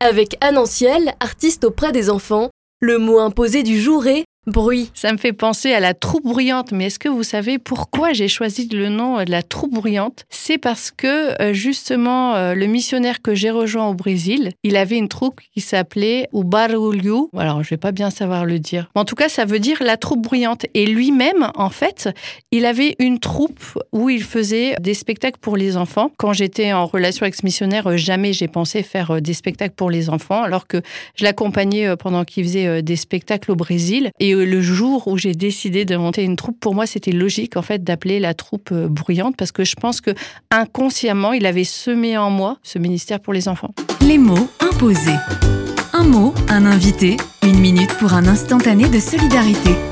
Avec 0.00 0.36
Anne 0.40 0.56
Anciel, 0.56 1.12
artiste 1.20 1.64
auprès 1.64 1.92
des 1.92 2.08
enfants, 2.08 2.48
le 2.80 2.96
mot 2.96 3.18
imposé 3.18 3.62
du 3.62 3.78
jour 3.78 4.06
est 4.06 4.24
bruit. 4.46 4.90
Ça 4.94 5.12
me 5.12 5.18
fait 5.18 5.32
penser 5.32 5.72
à 5.72 5.80
la 5.80 5.94
troupe 5.94 6.24
bruyante, 6.24 6.72
mais 6.72 6.86
est-ce 6.86 6.98
que 6.98 7.08
vous 7.08 7.22
savez 7.22 7.58
pourquoi 7.58 8.12
j'ai 8.12 8.26
choisi 8.26 8.68
le 8.68 8.88
nom 8.88 9.22
de 9.22 9.30
la 9.30 9.42
troupe 9.42 9.72
bruyante? 9.72 10.24
C'est 10.30 10.58
parce 10.58 10.90
que 10.90 11.40
euh, 11.40 11.52
justement 11.52 12.34
euh, 12.34 12.54
le 12.54 12.66
missionnaire 12.66 13.22
que 13.22 13.34
j'ai 13.34 13.50
rejoint 13.50 13.86
au 13.86 13.94
Brésil, 13.94 14.52
il 14.64 14.76
avait 14.76 14.96
une 14.96 15.08
troupe 15.08 15.40
qui 15.54 15.60
s'appelait 15.60 16.28
o 16.32 16.42
Barulho. 16.42 17.30
Alors 17.36 17.62
je 17.62 17.70
vais 17.70 17.76
pas 17.76 17.92
bien 17.92 18.10
savoir 18.10 18.44
le 18.44 18.58
dire. 18.58 18.90
En 18.94 19.04
tout 19.04 19.14
cas, 19.14 19.28
ça 19.28 19.44
veut 19.44 19.60
dire 19.60 19.78
la 19.80 19.96
troupe 19.96 20.22
bruyante. 20.22 20.66
Et 20.74 20.86
lui-même, 20.86 21.50
en 21.54 21.70
fait, 21.70 22.08
il 22.50 22.66
avait 22.66 22.96
une 22.98 23.20
troupe 23.20 23.62
où 23.92 24.10
il 24.10 24.24
faisait 24.24 24.74
des 24.80 24.94
spectacles 24.94 25.38
pour 25.40 25.56
les 25.56 25.76
enfants. 25.76 26.10
Quand 26.16 26.32
j'étais 26.32 26.72
en 26.72 26.86
relation 26.86 27.22
avec 27.22 27.36
ce 27.36 27.44
missionnaire, 27.44 27.86
euh, 27.86 27.96
jamais 27.96 28.32
j'ai 28.32 28.48
pensé 28.48 28.82
faire 28.82 29.22
des 29.22 29.34
spectacles 29.34 29.74
pour 29.76 29.90
les 29.90 30.10
enfants, 30.10 30.42
alors 30.42 30.66
que 30.66 30.82
je 31.14 31.24
l'accompagnais 31.24 31.96
pendant 31.96 32.24
qu'il 32.24 32.44
faisait 32.44 32.82
des 32.82 32.96
spectacles 32.96 33.52
au 33.52 33.56
Brésil. 33.56 34.10
Le 34.34 34.60
jour 34.60 35.08
où 35.08 35.18
j'ai 35.18 35.34
décidé 35.34 35.84
de 35.84 35.96
monter 35.96 36.22
une 36.22 36.36
troupe, 36.36 36.58
pour 36.60 36.74
moi, 36.74 36.86
c'était 36.86 37.12
logique 37.12 37.56
en 37.56 37.62
fait 37.62 37.82
d'appeler 37.84 38.20
la 38.20 38.34
troupe 38.34 38.70
euh, 38.72 38.88
bruyante 38.88 39.36
parce 39.36 39.52
que 39.52 39.64
je 39.64 39.74
pense 39.74 40.00
que 40.00 40.10
inconsciemment, 40.50 41.32
il 41.32 41.46
avait 41.46 41.64
semé 41.64 42.16
en 42.16 42.30
moi 42.30 42.58
ce 42.62 42.78
ministère 42.78 43.20
pour 43.20 43.32
les 43.32 43.48
enfants. 43.48 43.74
Les 44.00 44.18
mots 44.18 44.48
imposés. 44.60 45.16
Un 45.92 46.04
mot, 46.04 46.34
un 46.48 46.66
invité, 46.66 47.16
une 47.42 47.58
minute 47.58 47.92
pour 47.98 48.14
un 48.14 48.26
instantané 48.26 48.88
de 48.88 48.98
solidarité. 48.98 49.91